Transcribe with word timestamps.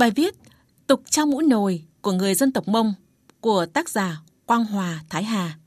Bài 0.00 0.10
viết 0.10 0.34
Tục 0.86 1.02
trao 1.10 1.26
mũ 1.26 1.40
nồi 1.40 1.84
của 2.00 2.12
người 2.12 2.34
dân 2.34 2.52
tộc 2.52 2.68
Mông 2.68 2.94
của 3.40 3.66
tác 3.66 3.88
giả 3.88 4.20
Quang 4.46 4.64
Hòa 4.64 5.00
Thái 5.08 5.24
Hà. 5.24 5.58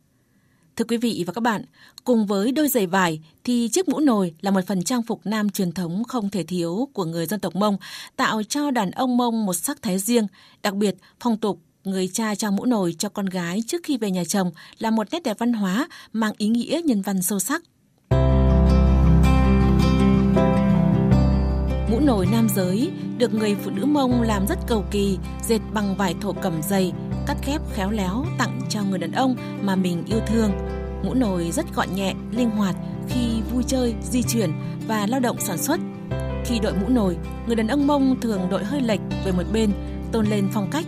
Thưa 0.75 0.85
quý 0.85 0.97
vị 0.97 1.23
và 1.27 1.33
các 1.33 1.41
bạn, 1.41 1.65
cùng 2.03 2.25
với 2.25 2.51
đôi 2.51 2.67
giày 2.67 2.87
vải 2.87 3.21
thì 3.43 3.69
chiếc 3.71 3.89
mũ 3.89 3.99
nồi 3.99 4.33
là 4.41 4.51
một 4.51 4.61
phần 4.67 4.83
trang 4.83 5.03
phục 5.03 5.21
nam 5.25 5.49
truyền 5.49 5.71
thống 5.71 6.03
không 6.03 6.29
thể 6.29 6.43
thiếu 6.43 6.89
của 6.93 7.05
người 7.05 7.25
dân 7.25 7.39
tộc 7.39 7.55
Mông, 7.55 7.77
tạo 8.15 8.43
cho 8.43 8.71
đàn 8.71 8.91
ông 8.91 9.17
Mông 9.17 9.45
một 9.45 9.53
sắc 9.53 9.81
thái 9.81 9.99
riêng, 9.99 10.27
đặc 10.63 10.73
biệt 10.73 10.95
phong 11.19 11.37
tục 11.37 11.59
người 11.83 12.07
cha 12.07 12.35
trao 12.35 12.51
mũ 12.51 12.65
nồi 12.65 12.95
cho 12.99 13.09
con 13.09 13.25
gái 13.25 13.63
trước 13.67 13.81
khi 13.83 13.97
về 13.97 14.11
nhà 14.11 14.23
chồng 14.25 14.51
là 14.79 14.91
một 14.91 15.07
nét 15.11 15.23
đẹp 15.23 15.37
văn 15.39 15.53
hóa 15.53 15.87
mang 16.13 16.33
ý 16.37 16.47
nghĩa 16.47 16.81
nhân 16.85 17.01
văn 17.01 17.21
sâu 17.21 17.39
sắc. 17.39 17.63
Mũ 22.23 22.29
nồi 22.31 22.41
nam 22.41 22.49
giới 22.55 22.91
được 23.17 23.33
người 23.33 23.55
phụ 23.55 23.71
nữ 23.71 23.85
Mông 23.85 24.21
làm 24.21 24.47
rất 24.47 24.59
cầu 24.67 24.85
kỳ, 24.91 25.17
dệt 25.41 25.59
bằng 25.73 25.95
vải 25.95 26.15
thổ 26.21 26.33
cẩm 26.33 26.53
dày, 26.61 26.93
cắt 27.27 27.37
ghép 27.47 27.61
khéo 27.73 27.91
léo 27.91 28.25
tặng 28.37 28.61
cho 28.69 28.83
người 28.83 28.99
đàn 28.99 29.11
ông 29.11 29.35
mà 29.61 29.75
mình 29.75 30.03
yêu 30.05 30.19
thương. 30.27 30.51
Mũ 31.03 31.13
nồi 31.13 31.51
rất 31.51 31.75
gọn 31.75 31.87
nhẹ, 31.95 32.13
linh 32.31 32.49
hoạt 32.49 32.75
khi 33.09 33.41
vui 33.53 33.63
chơi, 33.67 33.95
di 34.01 34.23
chuyển 34.23 34.51
và 34.87 35.07
lao 35.07 35.19
động 35.19 35.37
sản 35.39 35.57
xuất. 35.57 35.79
Khi 36.45 36.59
đội 36.59 36.73
mũ 36.73 36.89
nồi, 36.89 37.17
người 37.47 37.55
đàn 37.55 37.67
ông 37.67 37.87
Mông 37.87 38.21
thường 38.21 38.41
đội 38.49 38.63
hơi 38.63 38.81
lệch 38.81 39.01
về 39.25 39.31
một 39.31 39.45
bên, 39.53 39.71
tôn 40.11 40.25
lên 40.25 40.47
phong 40.53 40.69
cách. 40.71 40.85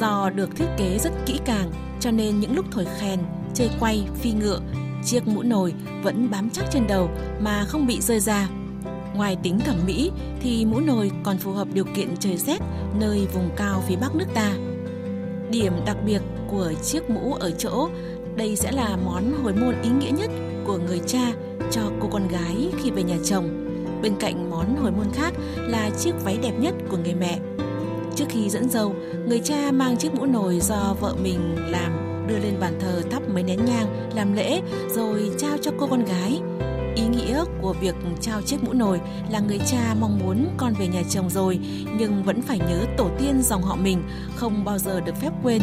Do 0.00 0.30
được 0.30 0.56
thiết 0.56 0.68
kế 0.76 0.98
rất 0.98 1.12
kỹ 1.26 1.40
càng, 1.44 1.70
cho 2.00 2.10
nên 2.10 2.40
những 2.40 2.54
lúc 2.54 2.66
thổi 2.70 2.86
khen, 2.98 3.18
chơi 3.54 3.70
quay, 3.80 4.04
phi 4.20 4.32
ngựa, 4.32 4.60
chiếc 5.04 5.28
mũ 5.28 5.42
nồi 5.42 5.74
vẫn 6.02 6.30
bám 6.30 6.50
chắc 6.50 6.64
trên 6.70 6.86
đầu 6.86 7.10
mà 7.40 7.64
không 7.68 7.86
bị 7.86 8.00
rơi 8.00 8.20
ra. 8.20 8.48
Ngoài 9.14 9.36
tính 9.42 9.58
thẩm 9.58 9.76
mỹ 9.86 10.10
thì 10.40 10.64
mũ 10.64 10.80
nồi 10.80 11.10
còn 11.22 11.38
phù 11.38 11.52
hợp 11.52 11.68
điều 11.74 11.84
kiện 11.96 12.16
trời 12.20 12.36
rét 12.36 12.58
nơi 13.00 13.26
vùng 13.34 13.50
cao 13.56 13.82
phía 13.86 13.96
bắc 13.96 14.14
nước 14.14 14.26
ta. 14.34 14.52
Điểm 15.50 15.72
đặc 15.86 15.96
biệt 16.06 16.20
của 16.50 16.72
chiếc 16.82 17.10
mũ 17.10 17.34
ở 17.34 17.50
chỗ 17.50 17.88
đây 18.36 18.56
sẽ 18.56 18.72
là 18.72 18.96
món 19.04 19.32
hồi 19.42 19.52
môn 19.52 19.74
ý 19.82 19.90
nghĩa 19.90 20.10
nhất 20.10 20.30
của 20.66 20.78
người 20.78 21.00
cha 21.06 21.32
cho 21.70 21.80
cô 22.00 22.08
con 22.12 22.28
gái 22.28 22.68
khi 22.82 22.90
về 22.90 23.02
nhà 23.02 23.16
chồng. 23.24 23.48
Bên 24.02 24.12
cạnh 24.20 24.50
món 24.50 24.76
hồi 24.76 24.90
môn 24.90 25.06
khác 25.12 25.34
là 25.56 25.90
chiếc 25.90 26.12
váy 26.24 26.38
đẹp 26.42 26.52
nhất 26.58 26.74
của 26.90 26.96
người 26.96 27.14
mẹ. 27.14 27.38
Trước 28.16 28.24
khi 28.28 28.50
dẫn 28.50 28.68
dâu, 28.68 28.94
người 29.26 29.40
cha 29.44 29.72
mang 29.72 29.96
chiếc 29.96 30.14
mũ 30.14 30.26
nồi 30.26 30.60
do 30.60 30.96
vợ 31.00 31.14
mình 31.22 31.56
làm 31.70 31.92
đưa 32.28 32.38
lên 32.38 32.54
bàn 32.60 32.72
thờ 32.80 33.02
thắp 33.10 33.22
mấy 33.34 33.42
nén 33.42 33.64
nhang 33.64 34.10
làm 34.14 34.32
lễ 34.32 34.60
rồi 34.90 35.30
trao 35.38 35.56
cho 35.62 35.70
cô 35.78 35.86
con 35.86 36.04
gái 36.04 36.40
Ý 37.42 37.52
của 37.62 37.72
việc 37.72 37.94
trao 38.20 38.42
chiếc 38.42 38.64
mũ 38.64 38.72
nồi 38.72 39.00
là 39.30 39.40
người 39.40 39.58
cha 39.66 39.94
mong 40.00 40.18
muốn 40.18 40.48
con 40.56 40.74
về 40.74 40.88
nhà 40.88 41.02
chồng 41.10 41.30
rồi 41.30 41.58
nhưng 41.98 42.22
vẫn 42.22 42.42
phải 42.42 42.58
nhớ 42.58 42.86
tổ 42.96 43.10
tiên 43.18 43.42
dòng 43.42 43.62
họ 43.62 43.76
mình 43.76 44.02
không 44.36 44.64
bao 44.64 44.78
giờ 44.78 45.00
được 45.00 45.16
phép 45.16 45.30
quên. 45.42 45.62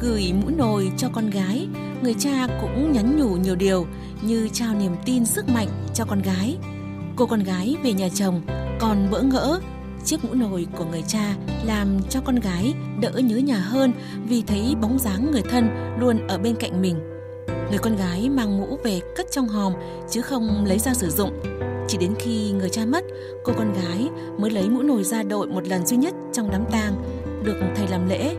Gửi 0.00 0.32
mũ 0.32 0.48
nồi 0.56 0.92
cho 0.96 1.08
con 1.08 1.30
gái, 1.30 1.68
người 2.02 2.14
cha 2.18 2.46
cũng 2.60 2.92
nhắn 2.92 3.18
nhủ 3.18 3.36
nhiều 3.36 3.56
điều 3.56 3.86
như 4.22 4.48
trao 4.52 4.74
niềm 4.74 4.92
tin 5.04 5.24
sức 5.24 5.48
mạnh 5.48 5.68
cho 5.94 6.04
con 6.04 6.22
gái. 6.22 6.56
Cô 7.16 7.26
con 7.26 7.42
gái 7.42 7.76
về 7.84 7.92
nhà 7.92 8.08
chồng 8.14 8.42
còn 8.80 9.10
bỡ 9.10 9.22
ngỡ 9.22 9.60
chiếc 10.04 10.24
mũ 10.24 10.34
nồi 10.34 10.66
của 10.76 10.84
người 10.84 11.02
cha 11.08 11.34
làm 11.64 11.98
cho 12.08 12.20
con 12.20 12.36
gái 12.36 12.74
đỡ 13.00 13.10
nhớ 13.10 13.36
nhà 13.36 13.58
hơn 13.58 13.92
vì 14.28 14.42
thấy 14.46 14.74
bóng 14.80 14.98
dáng 14.98 15.30
người 15.32 15.42
thân 15.42 15.68
luôn 15.98 16.26
ở 16.26 16.38
bên 16.38 16.56
cạnh 16.56 16.82
mình 16.82 17.09
người 17.70 17.78
con 17.78 17.96
gái 17.96 18.30
mang 18.30 18.60
mũ 18.60 18.78
về 18.84 19.00
cất 19.16 19.26
trong 19.30 19.48
hòm 19.48 19.72
chứ 20.10 20.22
không 20.22 20.64
lấy 20.64 20.78
ra 20.78 20.94
sử 20.94 21.10
dụng. 21.10 21.30
Chỉ 21.88 21.98
đến 21.98 22.14
khi 22.18 22.52
người 22.52 22.68
cha 22.68 22.84
mất, 22.84 23.04
cô 23.44 23.52
con 23.58 23.72
gái 23.72 24.08
mới 24.38 24.50
lấy 24.50 24.68
mũ 24.68 24.82
nồi 24.82 25.04
ra 25.04 25.22
đội 25.22 25.46
một 25.46 25.68
lần 25.68 25.86
duy 25.86 25.96
nhất 25.96 26.14
trong 26.32 26.50
đám 26.50 26.64
tang, 26.70 27.02
được 27.44 27.56
thầy 27.76 27.88
làm 27.88 28.08
lễ. 28.08 28.36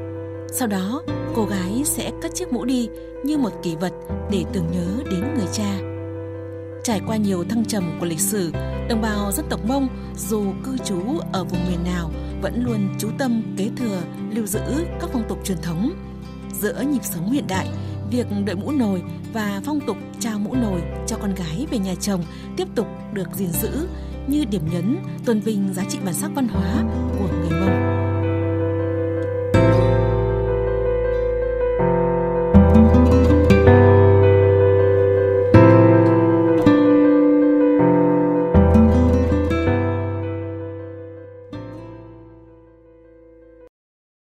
Sau 0.52 0.68
đó, 0.68 1.04
cô 1.36 1.46
gái 1.46 1.82
sẽ 1.86 2.12
cất 2.22 2.36
chiếc 2.36 2.54
mũ 2.54 2.66
đi 2.66 2.90
như 3.24 3.38
một 3.38 3.52
kỷ 3.64 3.76
vật 3.76 3.94
để 4.32 4.44
tưởng 4.54 4.68
nhớ 4.72 5.04
đến 5.12 5.34
người 5.38 5.48
cha. 5.54 5.80
Trải 6.84 7.02
qua 7.08 7.18
nhiều 7.18 7.44
thăng 7.50 7.66
trầm 7.66 7.98
của 8.00 8.06
lịch 8.06 8.20
sử, 8.20 8.52
đồng 8.90 9.02
bào 9.02 9.32
dân 9.32 9.46
tộc 9.50 9.66
Mông 9.66 9.88
dù 10.18 10.44
cư 10.64 10.78
trú 10.78 11.02
ở 11.32 11.44
vùng 11.44 11.66
miền 11.70 11.84
nào 11.84 12.12
vẫn 12.42 12.64
luôn 12.66 12.88
chú 13.00 13.10
tâm 13.18 13.56
kế 13.58 13.70
thừa, 13.78 14.02
lưu 14.32 14.46
giữ 14.46 14.62
các 15.00 15.10
phong 15.14 15.24
tục 15.30 15.40
truyền 15.44 15.58
thống. 15.62 15.92
Giữa 16.62 16.82
nhịp 16.92 17.04
sống 17.04 17.32
hiện 17.32 17.46
đại, 17.48 17.68
việc 18.12 18.28
đội 18.46 18.56
mũ 18.56 18.72
nồi 18.72 19.02
và 19.34 19.62
phong 19.66 19.80
tục 19.80 19.98
trao 20.20 20.40
mũ 20.40 20.54
nồi 20.54 20.82
cho 21.08 21.18
con 21.18 21.36
gái 21.36 21.68
về 21.72 21.78
nhà 21.78 21.96
chồng 21.96 22.24
tiếp 22.58 22.68
tục 22.76 22.88
được 23.14 23.28
gìn 23.36 23.52
giữ 23.52 23.88
như 24.28 24.46
điểm 24.46 24.62
nhấn 24.72 24.98
tôn 25.26 25.40
vinh 25.40 25.74
giá 25.74 25.84
trị 25.90 26.00
bản 26.06 26.14
sắc 26.14 26.32
văn 26.36 26.48
hóa 26.48 26.84
của 27.20 27.28
người 27.28 27.60
Mông. 27.60 27.81